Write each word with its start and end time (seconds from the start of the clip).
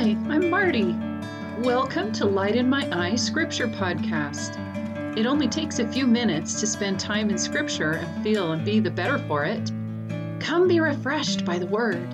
Hi, 0.00 0.16
I'm 0.30 0.48
Marty. 0.48 0.96
Welcome 1.58 2.10
to 2.12 2.24
Light 2.24 2.56
in 2.56 2.70
My 2.70 2.88
Eye 2.90 3.16
Scripture 3.16 3.66
Podcast. 3.68 4.56
It 5.18 5.26
only 5.26 5.46
takes 5.46 5.78
a 5.78 5.86
few 5.86 6.06
minutes 6.06 6.58
to 6.60 6.66
spend 6.66 6.98
time 6.98 7.28
in 7.28 7.36
Scripture 7.36 7.96
and 7.96 8.24
feel 8.24 8.52
and 8.52 8.64
be 8.64 8.80
the 8.80 8.90
better 8.90 9.18
for 9.18 9.44
it. 9.44 9.70
Come 10.40 10.68
be 10.68 10.80
refreshed 10.80 11.44
by 11.44 11.58
the 11.58 11.66
Word. 11.66 12.08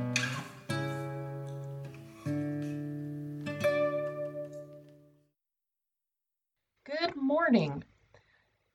Good 6.82 7.14
morning. 7.14 7.84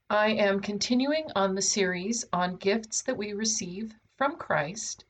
I 0.10 0.28
am 0.30 0.62
continuing 0.62 1.26
on 1.36 1.54
the 1.54 1.62
series 1.62 2.24
on 2.32 2.56
gifts 2.56 3.02
that 3.02 3.18
we 3.18 3.34
receive 3.34 3.94
from 4.16 4.38
Christ 4.38 5.04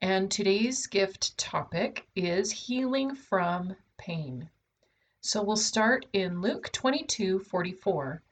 and 0.00 0.30
today's 0.30 0.86
gift 0.86 1.36
topic 1.36 2.06
is 2.14 2.52
healing 2.52 3.14
from 3.14 3.74
pain. 3.96 4.48
So 5.20 5.42
we'll 5.42 5.56
start 5.56 6.06
in 6.12 6.40
Luke 6.40 6.70
22 6.72 7.40
44. 7.40 8.22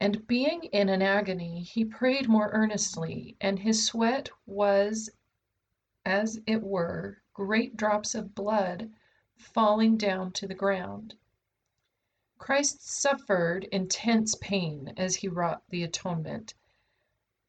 And 0.00 0.26
being 0.26 0.64
in 0.64 0.88
an 0.88 1.00
agony, 1.00 1.62
he 1.62 1.84
prayed 1.84 2.28
more 2.28 2.50
earnestly, 2.52 3.36
and 3.40 3.58
his 3.58 3.86
sweat 3.86 4.28
was, 4.46 5.10
as 6.04 6.40
it 6.46 6.62
were, 6.62 7.22
great 7.32 7.76
drops 7.76 8.14
of 8.14 8.34
blood 8.34 8.90
falling 9.34 9.96
down 9.96 10.32
to 10.32 10.46
the 10.46 10.54
ground. 10.54 11.14
Christ 12.36 12.86
suffered 12.86 13.64
intense 13.64 14.34
pain 14.40 14.92
as 14.96 15.16
he 15.16 15.28
wrought 15.28 15.62
the 15.70 15.82
atonement 15.82 16.54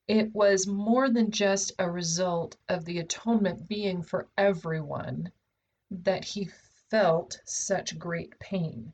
it 0.09 0.33
was 0.33 0.65
more 0.65 1.07
than 1.07 1.29
just 1.29 1.71
a 1.77 1.87
result 1.87 2.57
of 2.67 2.83
the 2.83 2.97
atonement 2.97 3.67
being 3.67 4.01
for 4.01 4.27
everyone 4.39 5.31
that 5.91 6.25
he 6.25 6.45
felt 6.89 7.39
such 7.45 7.99
great 7.99 8.37
pain. 8.39 8.91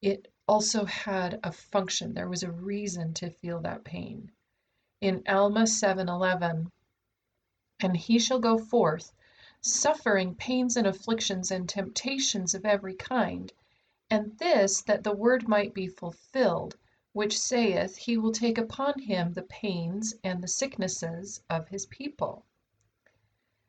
It 0.00 0.32
also 0.48 0.86
had 0.86 1.38
a 1.44 1.52
function. 1.52 2.14
There 2.14 2.30
was 2.30 2.42
a 2.42 2.50
reason 2.50 3.12
to 3.14 3.28
feel 3.28 3.60
that 3.60 3.84
pain. 3.84 4.32
In 5.02 5.22
Alma 5.28 5.64
7:11, 5.64 6.70
and 7.80 7.94
he 7.94 8.18
shall 8.18 8.38
go 8.40 8.56
forth 8.56 9.12
suffering 9.60 10.34
pains 10.36 10.78
and 10.78 10.86
afflictions 10.86 11.50
and 11.50 11.68
temptations 11.68 12.54
of 12.54 12.64
every 12.64 12.94
kind, 12.94 13.52
and 14.08 14.38
this 14.38 14.80
that 14.84 15.04
the 15.04 15.14
word 15.14 15.46
might 15.48 15.74
be 15.74 15.86
fulfilled 15.86 16.78
which 17.16 17.38
saith, 17.38 17.96
He 17.96 18.18
will 18.18 18.30
take 18.30 18.58
upon 18.58 18.98
him 18.98 19.32
the 19.32 19.42
pains 19.44 20.14
and 20.22 20.42
the 20.42 20.48
sicknesses 20.48 21.40
of 21.48 21.66
his 21.68 21.86
people. 21.86 22.44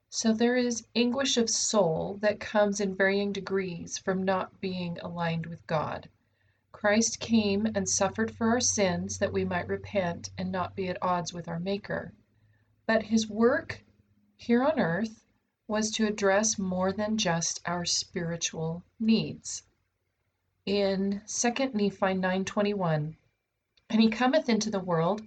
So 0.09 0.33
there 0.33 0.57
is 0.57 0.85
anguish 0.93 1.37
of 1.37 1.49
soul 1.49 2.17
that 2.19 2.41
comes 2.41 2.81
in 2.81 2.93
varying 2.93 3.31
degrees 3.31 3.97
from 3.97 4.21
not 4.21 4.59
being 4.59 4.99
aligned 4.99 5.45
with 5.45 5.65
God. 5.65 6.09
Christ 6.73 7.21
came 7.21 7.65
and 7.67 7.87
suffered 7.87 8.35
for 8.35 8.49
our 8.49 8.59
sins 8.59 9.17
that 9.19 9.31
we 9.31 9.45
might 9.45 9.69
repent 9.69 10.29
and 10.37 10.51
not 10.51 10.75
be 10.75 10.89
at 10.89 11.01
odds 11.01 11.31
with 11.31 11.47
our 11.47 11.61
Maker. 11.61 12.11
But 12.85 13.03
his 13.03 13.29
work 13.29 13.81
here 14.35 14.61
on 14.61 14.77
earth 14.77 15.25
was 15.69 15.89
to 15.91 16.05
address 16.05 16.59
more 16.59 16.91
than 16.91 17.17
just 17.17 17.61
our 17.65 17.85
spiritual 17.85 18.83
needs. 18.99 19.63
In 20.65 21.21
2 21.27 21.49
Nephi 21.73 22.13
9:21, 22.13 23.15
and 23.89 24.01
he 24.01 24.09
cometh 24.09 24.49
into 24.49 24.69
the 24.69 24.79
world, 24.79 25.21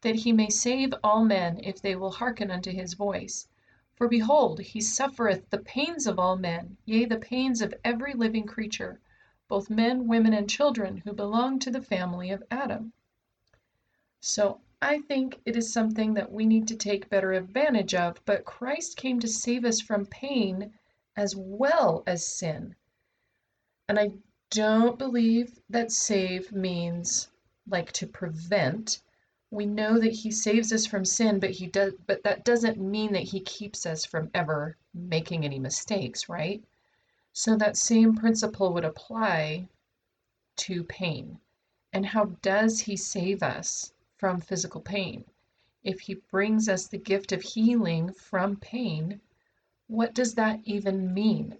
that 0.00 0.14
he 0.14 0.32
may 0.32 0.48
save 0.48 0.94
all 1.04 1.24
men, 1.24 1.60
if 1.62 1.82
they 1.82 1.94
will 1.94 2.10
hearken 2.10 2.50
unto 2.50 2.70
his 2.70 2.94
voice. 2.94 3.46
For 3.94 4.08
behold, 4.08 4.60
he 4.60 4.80
suffereth 4.80 5.48
the 5.50 5.58
pains 5.58 6.06
of 6.06 6.18
all 6.18 6.36
men, 6.36 6.76
yea, 6.84 7.04
the 7.04 7.18
pains 7.18 7.60
of 7.60 7.74
every 7.84 8.14
living 8.14 8.46
creature, 8.46 9.00
both 9.48 9.70
men, 9.70 10.06
women, 10.08 10.32
and 10.32 10.48
children 10.48 10.98
who 10.98 11.12
belong 11.12 11.58
to 11.60 11.70
the 11.70 11.82
family 11.82 12.30
of 12.30 12.42
Adam. 12.50 12.92
So 14.20 14.60
I 14.80 15.00
think 15.00 15.40
it 15.44 15.56
is 15.56 15.72
something 15.72 16.14
that 16.14 16.32
we 16.32 16.46
need 16.46 16.68
to 16.68 16.76
take 16.76 17.08
better 17.08 17.32
advantage 17.32 17.94
of, 17.94 18.20
but 18.24 18.44
Christ 18.44 18.96
came 18.96 19.20
to 19.20 19.28
save 19.28 19.64
us 19.64 19.80
from 19.80 20.06
pain 20.06 20.72
as 21.16 21.34
well 21.36 22.02
as 22.06 22.26
sin. 22.26 22.76
And 23.88 23.98
I 23.98 24.12
don't 24.50 24.98
believe 24.98 25.60
that 25.70 25.92
save 25.92 26.52
means 26.52 27.28
like 27.68 27.92
to 27.92 28.06
prevent. 28.06 29.00
We 29.50 29.66
know 29.66 29.98
that 29.98 30.12
he 30.12 30.30
saves 30.30 30.72
us 30.72 30.86
from 30.86 31.04
sin 31.04 31.40
but 31.40 31.50
he 31.50 31.66
does 31.66 31.94
but 32.06 32.22
that 32.24 32.44
doesn't 32.44 32.78
mean 32.78 33.12
that 33.12 33.22
he 33.22 33.40
keeps 33.40 33.86
us 33.86 34.04
from 34.04 34.30
ever 34.34 34.76
making 34.94 35.44
any 35.44 35.58
mistakes 35.58 36.28
right? 36.28 36.62
So 37.32 37.56
that 37.56 37.76
same 37.76 38.16
principle 38.16 38.72
would 38.72 38.84
apply 38.84 39.68
to 40.56 40.84
pain. 40.84 41.38
And 41.92 42.06
how 42.06 42.26
does 42.42 42.80
he 42.80 42.96
save 42.96 43.42
us 43.42 43.92
from 44.16 44.40
physical 44.40 44.80
pain? 44.80 45.24
If 45.84 46.00
he 46.00 46.14
brings 46.14 46.68
us 46.68 46.86
the 46.86 46.98
gift 46.98 47.32
of 47.32 47.42
healing 47.42 48.12
from 48.12 48.56
pain 48.56 49.20
what 49.88 50.14
does 50.14 50.34
that 50.34 50.60
even 50.64 51.14
mean? 51.14 51.58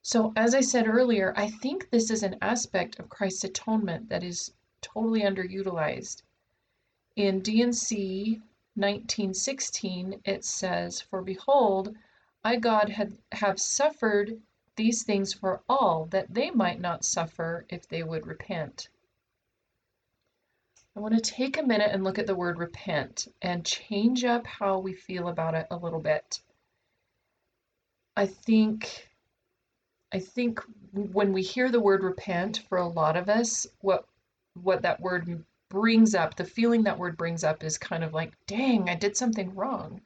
So 0.00 0.32
as 0.34 0.54
i 0.54 0.60
said 0.60 0.86
earlier 0.88 1.34
i 1.36 1.50
think 1.50 1.90
this 1.90 2.10
is 2.10 2.22
an 2.22 2.38
aspect 2.40 2.98
of 2.98 3.10
christ's 3.10 3.44
atonement 3.44 4.08
that 4.08 4.24
is 4.24 4.52
totally 4.82 5.22
underutilized. 5.22 6.22
In 7.16 7.40
D&C 7.40 8.40
1916, 8.74 10.20
it 10.24 10.44
says, 10.44 11.00
For 11.00 11.22
behold, 11.22 11.96
I, 12.44 12.56
God, 12.56 12.90
had, 12.90 13.16
have 13.32 13.58
suffered 13.58 14.40
these 14.76 15.02
things 15.02 15.32
for 15.32 15.62
all, 15.68 16.06
that 16.06 16.32
they 16.32 16.50
might 16.50 16.80
not 16.80 17.04
suffer 17.04 17.64
if 17.68 17.88
they 17.88 18.02
would 18.02 18.26
repent. 18.26 18.88
I 20.94 21.00
want 21.00 21.14
to 21.14 21.20
take 21.20 21.58
a 21.58 21.62
minute 21.62 21.90
and 21.92 22.04
look 22.04 22.18
at 22.18 22.26
the 22.26 22.34
word 22.34 22.58
repent 22.58 23.28
and 23.42 23.66
change 23.66 24.24
up 24.24 24.46
how 24.46 24.78
we 24.78 24.94
feel 24.94 25.28
about 25.28 25.54
it 25.54 25.66
a 25.70 25.76
little 25.76 26.00
bit. 26.00 26.40
I 28.16 28.26
think 28.26 29.10
I 30.12 30.20
think 30.20 30.60
when 30.92 31.32
we 31.32 31.42
hear 31.42 31.70
the 31.70 31.80
word 31.80 32.02
repent 32.02 32.62
for 32.68 32.78
a 32.78 32.86
lot 32.86 33.16
of 33.16 33.28
us, 33.28 33.66
what 33.80 34.06
what 34.62 34.82
that 34.82 35.00
word 35.00 35.44
brings 35.68 36.14
up, 36.14 36.36
the 36.36 36.44
feeling 36.44 36.84
that 36.84 36.98
word 36.98 37.16
brings 37.16 37.44
up 37.44 37.64
is 37.64 37.78
kind 37.78 38.04
of 38.04 38.14
like, 38.14 38.32
dang, 38.46 38.88
I 38.88 38.94
did 38.94 39.16
something 39.16 39.54
wrong. 39.54 40.00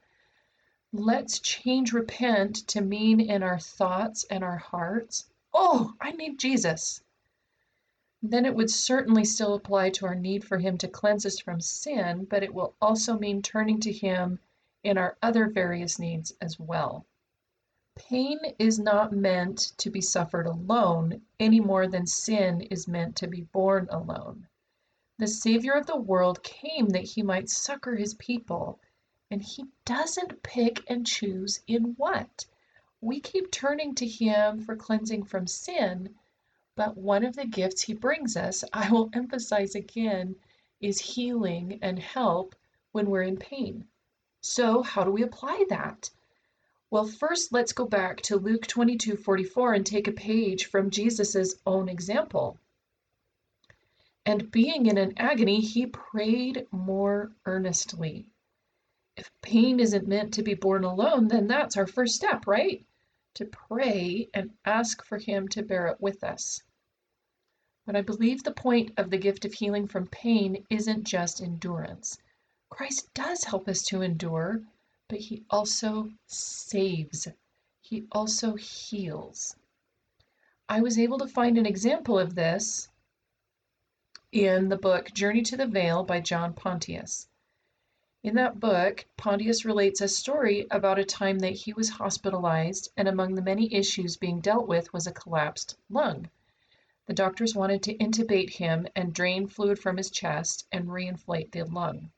Let's 0.93 1.39
change 1.39 1.93
repent 1.93 2.67
to 2.69 2.81
mean 2.81 3.21
in 3.21 3.43
our 3.43 3.59
thoughts 3.59 4.25
and 4.31 4.43
our 4.43 4.57
hearts, 4.57 5.31
oh, 5.55 5.95
I 6.01 6.13
need 6.13 6.39
Jesus. 6.39 7.03
Then 8.23 8.45
it 8.45 8.55
would 8.55 8.71
certainly 8.71 9.25
still 9.25 9.55
apply 9.55 9.91
to 9.91 10.07
our 10.07 10.15
need 10.15 10.45
for 10.45 10.59
Him 10.59 10.77
to 10.79 10.89
cleanse 10.89 11.25
us 11.25 11.39
from 11.39 11.61
sin, 11.61 12.25
but 12.25 12.43
it 12.43 12.53
will 12.53 12.75
also 12.81 13.19
mean 13.19 13.41
turning 13.41 13.81
to 13.81 13.93
Him 13.93 14.41
in 14.83 14.99
our 14.99 15.17
other 15.23 15.49
various 15.49 15.99
needs 15.99 16.33
as 16.41 16.59
well. 16.59 17.07
Pain 18.09 18.41
is 18.59 18.79
not 18.79 19.13
meant 19.13 19.59
to 19.77 19.91
be 19.91 20.01
suffered 20.01 20.47
alone 20.47 21.21
any 21.39 21.61
more 21.61 21.87
than 21.87 22.07
sin 22.07 22.63
is 22.63 22.89
meant 22.89 23.17
to 23.17 23.29
be 23.29 23.43
borne 23.43 23.89
alone. 23.91 24.49
The 25.19 25.27
Savior 25.27 25.75
of 25.75 25.85
the 25.85 26.01
world 26.01 26.43
came 26.43 26.89
that 26.89 27.05
he 27.05 27.23
might 27.23 27.51
succor 27.51 27.97
his 27.97 28.15
people, 28.15 28.81
and 29.31 29.43
he 29.43 29.67
doesn't 29.85 30.43
pick 30.43 30.83
and 30.91 31.07
choose 31.07 31.61
in 31.67 31.93
what. 31.99 32.47
We 33.03 33.21
keep 33.21 33.51
turning 33.51 33.95
to 33.97 34.09
him 34.09 34.63
for 34.63 34.77
cleansing 34.77 35.25
from 35.25 35.47
sin, 35.47 36.15
but 36.77 36.97
one 36.97 37.23
of 37.23 37.37
the 37.37 37.47
gifts 37.47 37.83
he 37.83 37.93
brings 37.93 38.35
us, 38.35 38.65
I 38.73 38.91
will 38.91 39.11
emphasize 39.13 39.75
again, 39.75 40.37
is 40.81 40.99
healing 41.01 41.79
and 41.83 41.99
help 41.99 42.55
when 42.93 43.11
we're 43.11 43.25
in 43.25 43.37
pain. 43.37 43.87
So, 44.41 44.83
how 44.83 45.05
do 45.05 45.11
we 45.11 45.23
apply 45.23 45.67
that? 45.69 46.11
Well, 46.93 47.07
first 47.07 47.53
let's 47.53 47.73
go 47.73 47.87
back 47.87 48.21
to 48.23 48.37
Luke 48.37 48.67
22:44 48.67 49.77
and 49.77 49.87
take 49.87 50.09
a 50.09 50.13
page 50.13 50.67
from 50.67 50.91
Jesus' 50.91 51.55
own 51.65 51.89
example. 51.89 52.59
And 54.27 54.51
being 54.51 54.87
in 54.87 54.99
an 54.99 55.15
agony, 55.17 55.61
he 55.61 55.87
prayed 55.87 56.67
more 56.73 57.31
earnestly. 57.47 58.27
If 59.17 59.31
pain 59.41 59.79
isn't 59.79 60.09
meant 60.09 60.35
to 60.35 60.43
be 60.43 60.55
borne 60.55 60.83
alone, 60.83 61.29
then 61.29 61.47
that's 61.47 61.77
our 61.77 61.87
first 61.87 62.17
step, 62.17 62.49
right? 62.49 62.85
To 63.35 63.45
pray 63.45 64.29
and 64.35 64.51
ask 64.65 65.05
for 65.05 65.19
him 65.19 65.47
to 65.49 65.63
bear 65.63 65.87
it 65.87 66.01
with 66.01 66.25
us. 66.25 66.61
But 67.87 67.95
I 67.95 68.03
believe 68.03 68.43
the 68.43 68.51
point 68.51 68.95
of 68.97 69.11
the 69.11 69.19
gift 69.19 69.45
of 69.45 69.53
healing 69.53 69.87
from 69.87 70.09
pain 70.09 70.67
isn't 70.71 71.05
just 71.05 71.41
endurance. 71.41 72.19
Christ 72.69 73.15
does 73.15 73.45
help 73.45 73.69
us 73.69 73.83
to 73.83 74.03
endure, 74.03 74.63
but 75.11 75.19
he 75.19 75.43
also 75.51 76.09
saves. 76.29 77.27
He 77.81 78.07
also 78.13 78.55
heals. 78.55 79.57
I 80.69 80.83
was 80.83 81.01
able 81.01 81.19
to 81.19 81.27
find 81.27 81.59
an 81.59 81.67
example 81.67 82.17
of 82.17 82.37
this 82.37 82.87
in 84.31 84.69
the 84.69 84.77
book 84.77 85.13
Journey 85.13 85.43
to 85.43 85.57
the 85.57 85.67
Veil 85.67 86.05
by 86.05 86.21
John 86.21 86.55
Pontius. 86.55 87.27
In 88.23 88.37
that 88.37 88.61
book, 88.61 89.05
Pontius 89.17 89.65
relates 89.65 90.01
a 90.01 90.07
story 90.07 90.69
about 90.71 91.01
a 91.01 91.05
time 91.05 91.41
that 91.41 91.55
he 91.55 91.73
was 91.73 91.89
hospitalized, 91.89 92.93
and 92.97 93.09
among 93.09 93.35
the 93.35 93.43
many 93.43 93.75
issues 93.75 94.17
being 94.17 94.41
dealt 94.41 94.69
with 94.69 94.93
was 94.93 95.09
a 95.09 95.13
collapsed 95.13 95.77
lung. 95.89 96.31
The 97.07 97.15
doctors 97.15 97.57
wanted 97.57 97.83
to 97.83 97.97
intubate 97.97 98.51
him 98.51 98.87
and 98.95 99.13
drain 99.13 99.49
fluid 99.49 99.81
from 99.81 99.97
his 99.97 100.13
chest 100.13 100.69
and 100.71 100.87
reinflate 100.87 101.51
the 101.51 101.65
lung. 101.65 102.13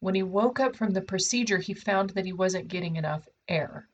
When 0.00 0.14
he 0.14 0.22
woke 0.22 0.60
up 0.60 0.76
from 0.76 0.90
the 0.90 1.00
procedure, 1.00 1.58
he 1.58 1.74
found 1.74 2.10
that 2.10 2.26
he 2.26 2.32
wasn't 2.32 2.68
getting 2.68 2.96
enough 2.96 3.28
air. 3.48 3.88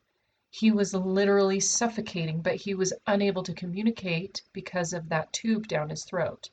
He 0.50 0.72
was 0.72 0.94
literally 0.94 1.60
suffocating, 1.60 2.42
but 2.42 2.56
he 2.56 2.74
was 2.74 2.92
unable 3.06 3.42
to 3.44 3.54
communicate 3.54 4.42
because 4.52 4.92
of 4.92 5.08
that 5.08 5.32
tube 5.32 5.68
down 5.68 5.90
his 5.90 6.04
throat. 6.04 6.50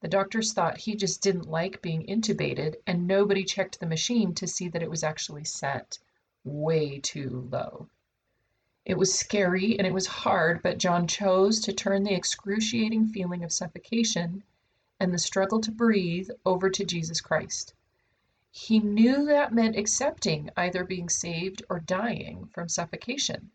The 0.00 0.08
doctors 0.08 0.52
thought 0.52 0.78
he 0.78 0.96
just 0.96 1.22
didn't 1.22 1.48
like 1.48 1.82
being 1.82 2.06
intubated, 2.06 2.76
and 2.86 3.06
nobody 3.06 3.44
checked 3.44 3.78
the 3.78 3.86
machine 3.86 4.34
to 4.34 4.46
see 4.46 4.68
that 4.68 4.82
it 4.82 4.90
was 4.90 5.04
actually 5.04 5.44
set 5.44 5.98
way 6.44 6.98
too 6.98 7.48
low. 7.50 7.88
It 8.84 8.96
was 8.96 9.18
scary 9.18 9.76
and 9.78 9.86
it 9.86 9.92
was 9.92 10.06
hard, 10.06 10.62
but 10.62 10.78
John 10.78 11.06
chose 11.06 11.60
to 11.60 11.72
turn 11.72 12.04
the 12.04 12.14
excruciating 12.14 13.08
feeling 13.08 13.44
of 13.44 13.52
suffocation 13.52 14.42
and 14.98 15.12
the 15.12 15.18
struggle 15.18 15.60
to 15.60 15.70
breathe 15.70 16.30
over 16.46 16.70
to 16.70 16.84
Jesus 16.84 17.20
Christ. 17.20 17.74
He 18.60 18.80
knew 18.80 19.26
that 19.26 19.54
meant 19.54 19.76
accepting 19.76 20.50
either 20.56 20.82
being 20.82 21.08
saved 21.08 21.62
or 21.70 21.78
dying 21.78 22.46
from 22.46 22.68
suffocation. 22.68 23.52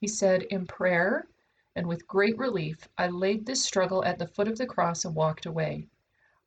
He 0.00 0.06
said 0.06 0.42
in 0.44 0.68
prayer, 0.68 1.26
and 1.74 1.88
with 1.88 2.06
great 2.06 2.38
relief 2.38 2.88
I 2.96 3.08
laid 3.08 3.44
this 3.44 3.64
struggle 3.64 4.04
at 4.04 4.20
the 4.20 4.28
foot 4.28 4.46
of 4.46 4.56
the 4.56 4.68
cross 4.68 5.04
and 5.04 5.16
walked 5.16 5.46
away. 5.46 5.88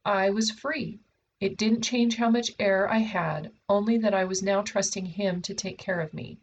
I 0.06 0.30
was 0.30 0.50
free. 0.50 1.02
It 1.42 1.58
didn't 1.58 1.82
change 1.82 2.16
how 2.16 2.30
much 2.30 2.56
air 2.58 2.90
I 2.90 3.00
had, 3.00 3.52
only 3.68 3.98
that 3.98 4.14
I 4.14 4.24
was 4.24 4.42
now 4.42 4.62
trusting 4.62 5.06
Him 5.06 5.42
to 5.42 5.54
take 5.54 5.78
care 5.78 6.00
of 6.00 6.14
me. 6.14 6.40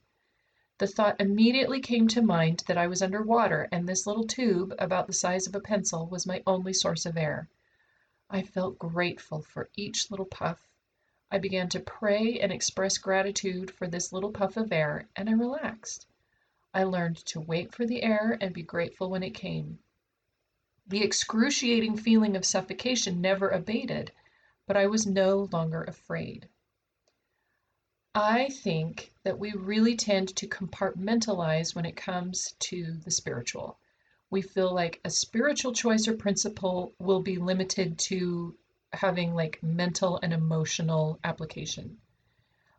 The 0.76 0.87
thought 0.87 1.19
immediately 1.19 1.81
came 1.81 2.06
to 2.09 2.21
mind 2.21 2.65
that 2.67 2.76
I 2.76 2.87
was 2.87 3.00
under 3.00 3.23
water 3.23 3.67
and 3.73 3.88
this 3.88 4.06
little 4.06 4.26
tube, 4.26 4.75
about 4.79 5.06
the 5.06 5.15
size 5.15 5.47
of 5.47 5.55
a 5.55 5.61
pencil, 5.61 6.06
was 6.06 6.26
my 6.26 6.43
only 6.47 6.75
source 6.75 7.06
of 7.06 7.17
air. 7.17 7.49
I 8.29 8.43
felt 8.43 8.79
grateful 8.79 9.41
for 9.41 9.71
each 9.75 10.11
little 10.11 10.26
puff. 10.26 10.69
I 11.34 11.38
began 11.38 11.69
to 11.70 11.81
pray 11.81 12.38
and 12.38 12.52
express 12.52 12.96
gratitude 12.96 13.72
for 13.72 13.88
this 13.88 14.12
little 14.12 14.31
puff 14.31 14.56
of 14.56 14.70
air, 14.70 15.08
and 15.16 15.28
I 15.28 15.32
relaxed. 15.32 16.06
I 16.72 16.84
learned 16.84 17.16
to 17.26 17.40
wait 17.40 17.75
for 17.75 17.84
the 17.84 18.04
air 18.04 18.38
and 18.40 18.54
be 18.54 18.62
grateful 18.62 19.10
when 19.10 19.25
it 19.25 19.34
came. 19.34 19.81
The 20.86 21.02
excruciating 21.02 21.96
feeling 21.96 22.36
of 22.36 22.44
suffocation 22.44 23.20
never 23.20 23.48
abated, 23.48 24.12
but 24.69 24.76
I 24.76 24.86
was 24.86 25.08
no 25.08 25.48
longer 25.50 25.82
afraid. 25.82 26.48
I 28.14 28.48
think 28.50 29.12
that 29.25 29.40
we 29.40 29.50
really 29.54 29.96
tend 29.96 30.37
to 30.37 30.46
compartmentalize 30.46 31.75
when 31.75 31.84
it 31.84 31.96
comes 31.96 32.52
to 32.60 32.92
the 33.04 33.10
spiritual. 33.10 33.80
We 34.30 34.40
feel 34.40 34.72
like 34.72 35.00
a 35.04 35.10
spiritual 35.10 35.72
choice 35.72 36.06
or 36.06 36.14
principle 36.16 36.94
will 37.00 37.22
be 37.22 37.38
limited 37.38 37.98
to 38.10 38.56
having 38.99 39.35
like 39.35 39.62
mental 39.62 40.19
and 40.23 40.32
emotional 40.32 41.19
application. 41.25 41.99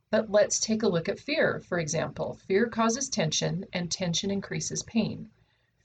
But 0.09 0.29
let's 0.29 0.59
take 0.59 0.83
a 0.83 0.87
look 0.87 1.09
at 1.09 1.19
fear, 1.19 1.59
for 1.59 1.79
example. 1.79 2.35
Fear 2.35 2.67
causes 2.67 3.09
tension, 3.09 3.65
and 3.73 3.91
tension 3.91 4.31
increases 4.31 4.83
pain. 4.83 5.29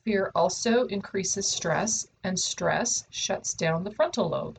Fear 0.05 0.31
also 0.35 0.87
increases 0.87 1.49
stress, 1.49 2.07
and 2.23 2.39
stress 2.39 3.07
shuts 3.11 3.55
down 3.55 3.85
the 3.85 3.91
frontal 3.91 4.29
lobe. 4.29 4.59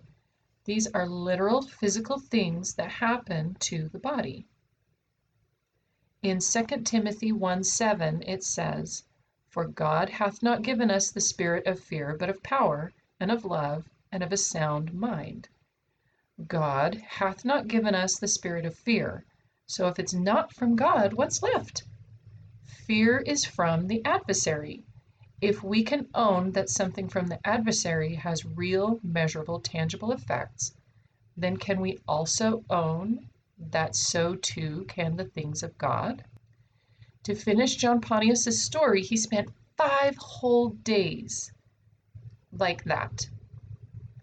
These 0.66 0.88
are 0.88 1.08
literal 1.08 1.62
physical 1.62 2.20
things 2.20 2.76
that 2.76 2.92
happen 2.92 3.56
to 3.62 3.90
the 3.90 4.00
body. 4.00 4.46
In 6.22 6.40
2 6.40 6.66
Timothy 6.84 7.32
1 7.32 7.64
7, 7.64 8.24
it 8.28 8.44
says, 8.44 9.04
For 9.48 9.66
God 9.66 10.10
hath 10.10 10.44
not 10.44 10.62
given 10.62 10.92
us 10.92 11.10
the 11.10 11.22
spirit 11.22 11.66
of 11.66 11.80
fear, 11.80 12.16
but 12.16 12.30
of 12.30 12.44
power, 12.44 12.92
and 13.20 13.32
of 13.32 13.46
love, 13.46 13.90
and 14.12 14.22
of 14.22 14.32
a 14.32 14.38
sound 14.38 14.94
mind. 14.94 15.50
God 16.48 16.96
hath 16.96 17.46
not 17.46 17.68
given 17.68 17.94
us 17.96 18.18
the 18.18 18.28
spirit 18.28 18.66
of 18.66 18.76
fear. 18.76 19.26
So 19.68 19.88
if 19.88 20.00
it's 20.00 20.14
not 20.14 20.54
from 20.54 20.76
God, 20.76 21.14
what's 21.14 21.44
left? 21.44 21.84
Fear 22.88 23.20
is 23.20 23.46
from 23.46 23.88
the 23.88 24.04
adversary. 24.06 24.84
If 25.42 25.64
we 25.64 25.84
can 25.84 26.08
own 26.14 26.52
that 26.52 26.70
something 26.70 27.10
from 27.10 27.28
the 27.28 27.40
adversary 27.48 28.16
has 28.16 28.46
real, 28.46 29.00
measurable, 29.04 29.60
tangible 29.60 30.12
effects, 30.12 30.74
then 31.38 31.58
can 31.58 31.80
we 31.80 32.00
also 32.08 32.64
own 32.70 33.28
that 33.58 33.96
so 33.96 34.36
too 34.36 34.86
can 34.88 35.16
the 35.16 35.26
things 35.26 35.64
of 35.64 35.78
God? 35.78 36.24
To 37.24 37.36
finish 37.36 37.76
John 37.76 38.02
Pontius' 38.02 38.64
story, 38.64 39.02
he 39.02 39.16
spent 39.16 39.54
five 39.78 40.18
whole 40.18 40.70
days 40.70 41.52
like 42.52 42.84
that. 42.86 43.30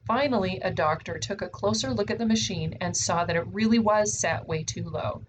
Finally, 0.08 0.58
a 0.60 0.70
doctor 0.70 1.18
took 1.18 1.42
a 1.42 1.50
closer 1.50 1.92
look 1.92 2.10
at 2.10 2.16
the 2.16 2.24
machine 2.24 2.74
and 2.80 2.96
saw 2.96 3.26
that 3.26 3.36
it 3.36 3.46
really 3.48 3.78
was 3.78 4.18
set 4.18 4.48
way 4.48 4.64
too 4.64 4.84
low. 4.84 5.22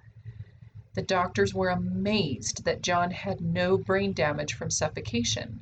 The 0.96 1.02
doctors 1.02 1.54
were 1.54 1.68
amazed 1.68 2.64
that 2.64 2.82
John 2.82 3.12
had 3.12 3.42
no 3.42 3.78
brain 3.78 4.14
damage 4.14 4.54
from 4.54 4.72
suffocation. 4.72 5.60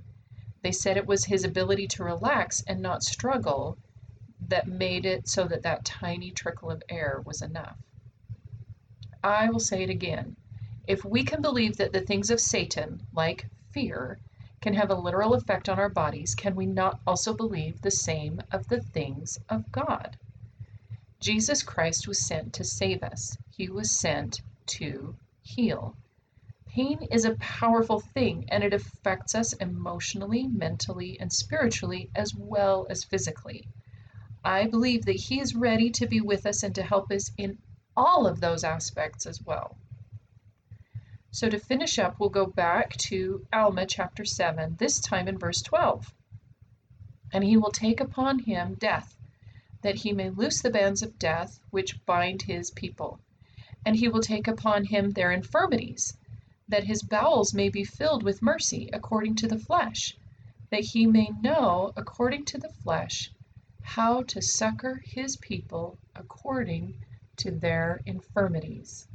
They 0.61 0.71
said 0.71 0.97
it 0.97 1.07
was 1.07 1.25
his 1.25 1.43
ability 1.43 1.87
to 1.87 2.03
relax 2.03 2.63
and 2.67 2.79
not 2.79 3.01
struggle 3.01 3.79
that 4.39 4.67
made 4.67 5.03
it 5.03 5.27
so 5.27 5.45
that 5.45 5.63
that 5.63 5.83
tiny 5.83 6.29
trickle 6.29 6.69
of 6.69 6.83
air 6.87 7.19
was 7.25 7.41
enough. 7.41 7.77
I 9.23 9.49
will 9.49 9.59
say 9.59 9.81
it 9.81 9.89
again. 9.89 10.35
If 10.87 11.03
we 11.03 11.23
can 11.23 11.41
believe 11.41 11.77
that 11.77 11.91
the 11.91 12.01
things 12.01 12.29
of 12.29 12.39
Satan, 12.39 13.01
like 13.13 13.47
fear, 13.71 14.19
can 14.62 14.74
have 14.74 14.89
a 14.89 14.95
literal 14.95 15.33
effect 15.33 15.69
on 15.69 15.80
our 15.80 15.89
bodies, 15.89 16.36
can 16.36 16.56
we 16.56 16.65
not 16.65 17.00
also 17.06 17.33
believe 17.33 17.81
the 17.81 17.92
same 17.92 18.42
of 18.51 18.68
the 18.68 18.81
things 18.81 19.39
of 19.50 19.71
God? 19.71 20.18
Jesus 21.19 21.63
Christ 21.63 22.07
was 22.07 22.25
sent 22.25 22.54
to 22.54 22.63
save 22.63 23.04
us. 23.04 23.38
He 23.50 23.69
was 23.69 23.92
sent 23.92 24.42
to 24.68 25.15
heal. 25.42 25.95
Pain 26.68 27.07
is 27.12 27.25
a 27.25 27.36
powerful 27.36 28.00
thing 28.00 28.45
and 28.50 28.63
it 28.63 28.74
affects 28.74 29.33
us 29.33 29.54
emotionally, 29.54 30.48
mentally, 30.48 31.19
and 31.19 31.33
spiritually 31.33 32.10
as 32.13 32.36
well 32.36 32.86
as 32.89 33.03
physically. 33.03 33.68
I 34.44 34.68
believe 34.68 35.06
that 35.06 35.15
He 35.15 35.39
is 35.39 35.56
ready 35.56 35.89
to 35.92 36.07
be 36.07 36.21
with 36.21 36.45
us 36.45 36.63
and 36.63 36.75
to 36.75 36.83
help 36.83 37.12
us 37.12 37.31
in 37.38 37.57
all 37.95 38.27
of 38.27 38.39
those 38.39 38.63
aspects 38.63 39.25
as 39.25 39.42
well. 39.42 39.77
So, 41.39 41.50
to 41.50 41.60
finish 41.60 42.00
up, 42.00 42.19
we'll 42.19 42.30
go 42.30 42.48
back 42.48 42.98
to 43.10 43.45
Alma 43.54 43.86
chapter 43.86 44.25
7, 44.25 44.78
this 44.80 45.00
time 45.00 45.28
in 45.28 45.38
verse 45.38 45.62
12. 45.62 46.12
And 47.32 47.44
he 47.44 47.58
will 47.58 47.70
take 47.70 48.00
upon 48.00 48.39
him 48.39 48.74
death, 48.74 49.15
that 49.84 49.98
he 49.98 50.13
may 50.13 50.32
loose 50.32 50.63
the 50.63 50.72
bands 50.72 51.03
of 51.03 51.20
death 51.20 51.60
which 51.70 52.03
bind 52.08 52.41
his 52.41 52.72
people 52.72 53.20
and 53.86 53.96
he 53.96 54.08
will 54.08 54.22
take 54.22 54.48
upon 54.48 54.86
him 54.86 55.12
their 55.12 55.32
infirmities, 55.32 56.17
that 56.67 56.86
his 56.86 57.03
bowels 57.03 57.53
may 57.53 57.70
be 57.70 57.84
filled 57.84 58.24
with 58.24 58.41
mercy 58.41 58.89
according 58.91 59.36
to 59.36 59.48
the 59.48 59.60
flesh, 59.60 60.17
that 60.72 60.86
he 60.86 61.06
may 61.06 61.29
know 61.44 61.94
according 61.96 62.46
to 62.46 62.58
the 62.58 62.74
flesh 62.84 63.32
how 63.84 64.24
to 64.24 64.41
succor 64.41 64.96
his 65.06 65.38
people 65.38 66.00
according 66.15 67.06
to 67.36 67.51
their 67.51 68.01
infirmities. 68.08 69.08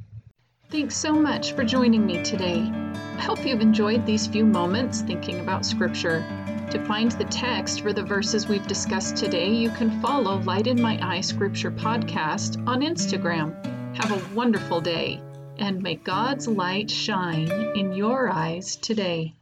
Thanks 0.73 0.97
so 0.97 1.13
much 1.13 1.53
for 1.53 1.63
joining 1.63 2.03
me 2.03 2.23
today. 2.23 2.61
I 2.63 3.21
hope 3.21 3.45
you've 3.45 3.61
enjoyed 3.61 4.07
these 4.07 4.25
few 4.25 4.43
moments 4.43 5.01
thinking 5.01 5.39
about 5.39 5.67
Scripture. 5.67 6.25
To 6.71 6.83
find 6.85 7.11
the 7.11 7.25
text 7.25 7.81
for 7.81 7.93
the 7.93 8.01
verses 8.01 8.47
we've 8.47 8.65
discussed 8.65 9.15
today, 9.15 9.51
you 9.51 9.69
can 9.69 10.01
follow 10.01 10.39
Light 10.39 10.65
in 10.65 10.81
My 10.81 10.97
Eye 10.99 11.21
Scripture 11.21 11.69
podcast 11.69 12.67
on 12.67 12.81
Instagram. 12.81 13.53
Have 13.97 14.11
a 14.13 14.35
wonderful 14.35 14.81
day, 14.81 15.21
and 15.59 15.79
may 15.79 15.93
God's 15.93 16.47
light 16.47 16.89
shine 16.89 17.51
in 17.75 17.93
your 17.93 18.31
eyes 18.31 18.75
today. 18.75 19.35